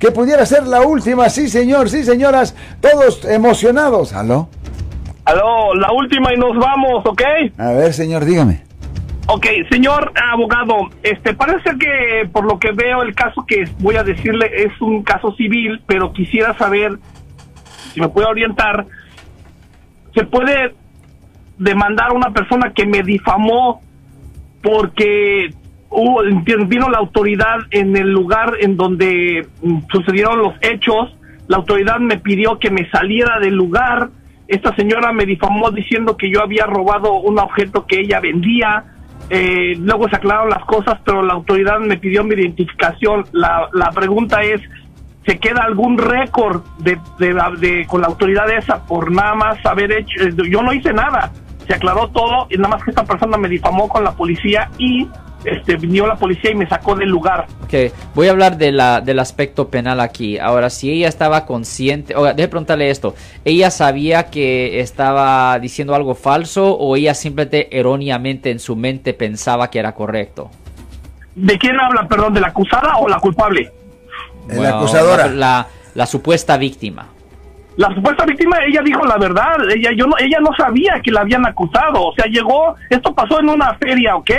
que 0.00 0.12
pudiera 0.12 0.46
ser 0.46 0.64
la 0.64 0.82
última. 0.82 1.28
Sí, 1.28 1.48
señor, 1.48 1.90
sí, 1.90 2.04
señoras, 2.04 2.54
todos 2.80 3.24
emocionados. 3.24 4.12
¿Aló? 4.12 4.48
Aló, 5.24 5.74
la 5.74 5.90
última 5.90 6.32
y 6.32 6.36
nos 6.36 6.56
vamos, 6.56 7.04
¿ok? 7.04 7.20
A 7.58 7.72
ver, 7.72 7.92
señor, 7.92 8.24
dígame. 8.24 8.62
Ok, 9.26 9.44
señor 9.68 10.12
abogado, 10.32 10.74
este 11.02 11.34
parece 11.34 11.70
que 11.80 12.28
por 12.30 12.44
lo 12.44 12.60
que 12.60 12.70
veo 12.70 13.02
el 13.02 13.12
caso 13.16 13.44
que 13.44 13.64
voy 13.80 13.96
a 13.96 14.04
decirle 14.04 14.48
es 14.62 14.80
un 14.80 15.02
caso 15.02 15.34
civil, 15.34 15.82
pero 15.88 16.12
quisiera 16.12 16.56
saber 16.56 16.96
si 17.92 18.00
me 18.00 18.08
puede 18.08 18.28
orientar. 18.28 18.86
¿Se 20.14 20.24
puede 20.26 20.76
demandar 21.58 22.10
a 22.10 22.14
una 22.14 22.30
persona 22.30 22.72
que 22.72 22.86
me 22.86 23.02
difamó 23.02 23.82
porque 24.62 25.52
vino 26.66 26.88
la 26.88 26.98
autoridad 26.98 27.58
en 27.70 27.96
el 27.96 28.10
lugar 28.10 28.54
en 28.60 28.76
donde 28.76 29.46
mm, 29.62 29.78
sucedieron 29.90 30.38
los 30.38 30.54
hechos? 30.60 31.16
La 31.46 31.56
autoridad 31.58 31.98
me 31.98 32.18
pidió 32.18 32.58
que 32.58 32.70
me 32.70 32.88
saliera 32.90 33.38
del 33.40 33.54
lugar. 33.54 34.10
Esta 34.46 34.74
señora 34.76 35.12
me 35.12 35.24
difamó 35.24 35.70
diciendo 35.70 36.16
que 36.16 36.30
yo 36.30 36.42
había 36.42 36.66
robado 36.66 37.14
un 37.20 37.38
objeto 37.38 37.86
que 37.86 38.00
ella 38.00 38.20
vendía 38.20 38.84
eh, 39.30 39.74
luego 39.78 40.08
se 40.08 40.16
aclararon 40.16 40.50
las 40.50 40.64
cosas, 40.64 40.98
pero 41.04 41.22
la 41.22 41.34
autoridad 41.34 41.78
me 41.80 41.98
pidió 41.98 42.24
mi 42.24 42.34
identificación. 42.34 43.24
La, 43.32 43.68
la 43.72 43.90
pregunta 43.90 44.42
es, 44.42 44.60
¿se 45.26 45.38
queda 45.38 45.64
algún 45.64 45.98
récord 45.98 46.62
de, 46.78 46.98
de, 47.18 47.86
con 47.86 48.00
la 48.00 48.06
autoridad 48.06 48.50
esa 48.50 48.84
por 48.86 49.10
nada 49.10 49.34
más 49.34 49.64
haber 49.66 49.92
hecho? 49.92 50.22
Eh, 50.22 50.32
yo 50.50 50.62
no 50.62 50.72
hice 50.72 50.92
nada, 50.92 51.30
se 51.66 51.74
aclaró 51.74 52.08
todo 52.08 52.46
y 52.50 52.56
nada 52.56 52.68
más 52.70 52.84
que 52.84 52.90
esta 52.90 53.04
persona 53.04 53.36
me 53.36 53.48
difamó 53.48 53.88
con 53.88 54.02
la 54.02 54.12
policía 54.12 54.70
y 54.78 55.06
este, 55.44 55.76
vino 55.76 56.06
la 56.06 56.16
policía 56.16 56.50
y 56.50 56.54
me 56.54 56.68
sacó 56.68 56.94
del 56.94 57.08
lugar. 57.08 57.46
Ok, 57.64 57.92
voy 58.14 58.28
a 58.28 58.32
hablar 58.32 58.56
de 58.56 58.72
la, 58.72 59.00
del 59.00 59.18
aspecto 59.18 59.68
penal 59.68 60.00
aquí. 60.00 60.38
Ahora, 60.38 60.70
si 60.70 60.90
ella 60.90 61.08
estaba 61.08 61.46
consciente, 61.46 62.14
o 62.16 62.24
déjeme 62.24 62.48
preguntarle 62.48 62.90
esto, 62.90 63.14
¿ella 63.44 63.70
sabía 63.70 64.30
que 64.30 64.80
estaba 64.80 65.58
diciendo 65.58 65.94
algo 65.94 66.14
falso 66.14 66.76
o 66.76 66.96
ella 66.96 67.14
simplemente 67.14 67.78
erróneamente 67.78 68.50
en 68.50 68.58
su 68.58 68.76
mente 68.76 69.14
pensaba 69.14 69.70
que 69.70 69.78
era 69.78 69.94
correcto? 69.94 70.50
¿De 71.34 71.56
quién 71.56 71.78
habla, 71.78 72.06
perdón, 72.08 72.34
de 72.34 72.40
la 72.40 72.48
acusada 72.48 72.96
o 72.96 73.08
la 73.08 73.20
culpable? 73.20 73.70
la 74.48 74.78
acusadora. 74.78 75.28
La, 75.28 75.66
la, 75.94 76.06
supuesta 76.06 76.56
víctima. 76.56 77.06
La 77.78 77.94
supuesta 77.94 78.26
víctima, 78.26 78.58
ella 78.66 78.82
dijo 78.82 79.06
la 79.06 79.16
verdad, 79.16 79.56
ella, 79.74 79.90
yo 79.96 80.06
no, 80.06 80.14
ella 80.18 80.38
no 80.40 80.50
sabía 80.56 81.00
que 81.02 81.10
la 81.10 81.20
habían 81.20 81.46
acusado, 81.46 82.06
o 82.06 82.12
sea, 82.12 82.26
llegó, 82.26 82.74
esto 82.90 83.14
pasó 83.14 83.40
en 83.40 83.48
una 83.48 83.72
feria, 83.74 84.16
¿ok? 84.16 84.30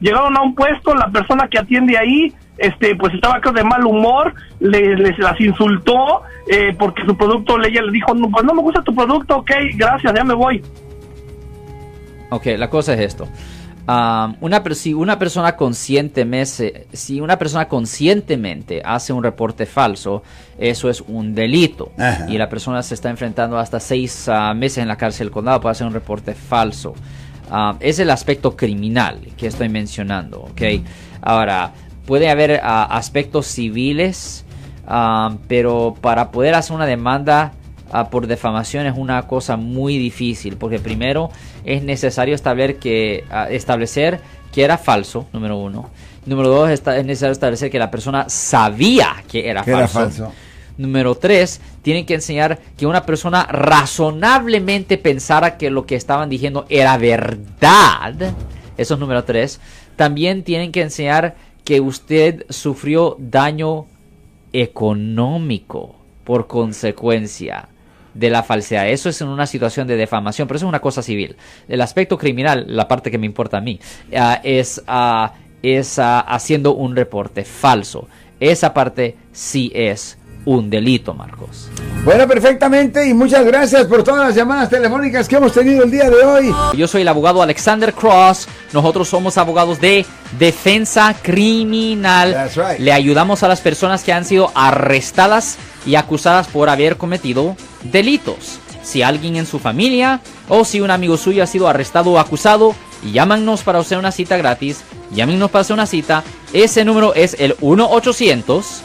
llegaron 0.00 0.36
a 0.36 0.42
un 0.42 0.54
puesto, 0.54 0.94
la 0.94 1.08
persona 1.08 1.48
que 1.48 1.58
atiende 1.58 1.96
ahí, 1.98 2.32
este, 2.56 2.96
pues 2.96 3.14
estaba 3.14 3.40
de 3.40 3.64
mal 3.64 3.84
humor, 3.84 4.34
les, 4.60 5.18
las 5.18 5.40
insultó 5.40 6.22
eh, 6.48 6.74
porque 6.78 7.04
su 7.04 7.16
producto, 7.16 7.60
ella 7.62 7.82
le 7.82 7.92
dijo, 7.92 8.14
no, 8.14 8.28
pues 8.30 8.44
no 8.44 8.54
me 8.54 8.62
gusta 8.62 8.82
tu 8.82 8.94
producto, 8.94 9.38
ok, 9.38 9.50
gracias, 9.74 10.12
ya 10.14 10.24
me 10.24 10.34
voy. 10.34 10.62
Ok, 12.30 12.46
la 12.58 12.68
cosa 12.68 12.94
es 12.94 13.00
esto. 13.00 13.28
Una, 13.88 14.62
si 14.74 14.92
una 14.92 15.18
persona 15.18 15.56
conscientemente, 15.56 16.86
si 16.92 17.20
una 17.20 17.38
persona 17.38 17.68
conscientemente 17.68 18.82
hace 18.84 19.14
un 19.14 19.22
reporte 19.22 19.64
falso, 19.64 20.22
eso 20.58 20.90
es 20.90 21.00
un 21.00 21.34
delito. 21.34 21.92
Y 22.28 22.36
la 22.36 22.48
persona 22.48 22.82
se 22.82 22.94
está 22.94 23.08
enfrentando 23.08 23.58
hasta 23.58 23.80
seis 23.80 24.28
ah, 24.28 24.52
meses 24.52 24.78
en 24.78 24.88
la 24.88 24.96
cárcel 24.96 25.26
del 25.26 25.32
condado 25.32 25.60
por 25.60 25.70
hacer 25.70 25.86
un 25.86 25.94
reporte 25.94 26.34
falso. 26.34 26.94
Es 27.80 27.98
el 27.98 28.10
aspecto 28.10 28.54
criminal 28.54 29.20
que 29.36 29.46
estoy 29.46 29.70
mencionando, 29.70 30.40
¿ok? 30.40 30.62
Ahora, 31.22 31.72
puede 32.04 32.28
haber 32.28 32.60
ah, 32.62 32.84
aspectos 32.90 33.46
civiles, 33.46 34.44
pero 35.46 35.96
para 35.98 36.30
poder 36.30 36.54
hacer 36.54 36.76
una 36.76 36.86
demanda 36.86 37.52
por 38.10 38.26
defamación 38.26 38.86
es 38.86 38.96
una 38.96 39.26
cosa 39.26 39.56
muy 39.56 39.98
difícil, 39.98 40.56
porque 40.56 40.78
primero 40.78 41.30
es 41.64 41.82
necesario 41.82 42.34
establecer 42.34 42.76
que, 42.76 43.24
establecer 43.50 44.20
que 44.52 44.62
era 44.62 44.78
falso, 44.78 45.26
número 45.32 45.56
uno. 45.56 45.90
Número 46.26 46.48
dos, 46.50 46.70
es 46.70 46.84
necesario 46.84 47.32
establecer 47.32 47.70
que 47.70 47.78
la 47.78 47.90
persona 47.90 48.28
sabía 48.28 49.22
que 49.30 49.48
era 49.48 49.62
Era 49.66 49.88
falso. 49.88 50.32
Número 50.76 51.16
tres, 51.16 51.60
tienen 51.82 52.06
que 52.06 52.14
enseñar 52.14 52.60
que 52.76 52.86
una 52.86 53.04
persona 53.04 53.44
razonablemente 53.44 54.96
pensara 54.96 55.56
que 55.56 55.70
lo 55.70 55.86
que 55.86 55.96
estaban 55.96 56.28
diciendo 56.28 56.66
era 56.68 56.96
verdad. 56.98 58.34
Eso 58.76 58.94
es 58.94 59.00
número 59.00 59.24
tres. 59.24 59.60
También 59.96 60.44
tienen 60.44 60.70
que 60.70 60.82
enseñar 60.82 61.34
que 61.64 61.80
usted 61.80 62.46
sufrió 62.48 63.16
daño 63.18 63.86
económico 64.52 65.96
por 66.24 66.46
consecuencia 66.46 67.68
de 68.18 68.30
la 68.30 68.42
falsedad. 68.42 68.88
Eso 68.88 69.08
es 69.08 69.20
en 69.20 69.28
una 69.28 69.46
situación 69.46 69.86
de 69.86 69.96
defamación, 69.96 70.48
pero 70.48 70.56
eso 70.56 70.66
es 70.66 70.68
una 70.68 70.80
cosa 70.80 71.02
civil. 71.02 71.36
El 71.68 71.80
aspecto 71.80 72.18
criminal, 72.18 72.64
la 72.68 72.88
parte 72.88 73.10
que 73.10 73.18
me 73.18 73.26
importa 73.26 73.58
a 73.58 73.60
mí, 73.60 73.78
ah, 74.16 74.40
es, 74.42 74.82
ah, 74.88 75.32
haciendo 76.26 76.74
un 76.74 76.96
reporte 76.96 77.44
falso. 77.44 78.08
Esa 78.40 78.74
parte 78.74 79.16
sí 79.32 79.70
es 79.74 80.18
un 80.44 80.70
delito, 80.70 81.14
Marcos. 81.14 81.68
Bueno, 82.04 82.26
perfectamente 82.26 83.06
y 83.06 83.12
muchas 83.12 83.44
gracias 83.44 83.86
por 83.86 84.02
todas 84.02 84.28
las 84.28 84.34
llamadas 84.34 84.70
telefónicas 84.70 85.28
que 85.28 85.36
hemos 85.36 85.52
tenido 85.52 85.84
el 85.84 85.90
día 85.90 86.08
de 86.08 86.24
hoy. 86.24 86.54
Yo 86.76 86.88
soy 86.88 87.02
el 87.02 87.08
abogado 87.08 87.42
Alexander 87.42 87.92
Cross. 87.92 88.48
Nosotros 88.72 89.08
somos 89.08 89.36
abogados 89.36 89.80
de 89.80 90.06
defensa 90.38 91.14
criminal. 91.20 92.50
Le 92.78 92.92
ayudamos 92.92 93.42
a 93.42 93.48
las 93.48 93.60
personas 93.60 94.04
que 94.04 94.12
han 94.12 94.24
sido 94.24 94.50
arrestadas 94.54 95.58
y 95.84 95.96
acusadas 95.96 96.48
por 96.48 96.68
haber 96.68 96.96
cometido 96.96 97.56
delitos. 97.84 98.58
Si 98.82 99.02
alguien 99.02 99.36
en 99.36 99.44
su 99.44 99.58
familia 99.58 100.20
o 100.48 100.64
si 100.64 100.80
un 100.80 100.90
amigo 100.90 101.18
suyo 101.18 101.42
ha 101.42 101.46
sido 101.46 101.68
arrestado 101.68 102.12
o 102.12 102.18
acusado, 102.18 102.74
llámanos 103.12 103.62
para 103.62 103.80
hacer 103.80 103.98
una 103.98 104.12
cita 104.12 104.38
gratis. 104.38 104.82
Llámenos 105.10 105.50
para 105.50 105.60
hacer 105.60 105.74
una 105.74 105.86
cita. 105.86 106.24
Ese 106.52 106.84
número 106.84 107.14
es 107.14 107.36
el 107.38 107.54
1 107.60 107.90
800 107.90 108.84